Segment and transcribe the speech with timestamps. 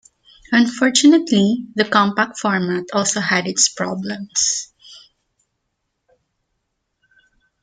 [0.51, 4.73] Unfortunately, the compact format also had its problems.